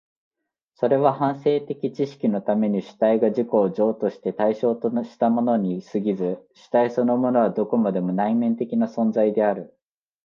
[0.73, 9.77] それは反省的知識のために主体が自己を譲渡して対象としたものに過ぎず、主体そのものはどこまでも内面的な存在である。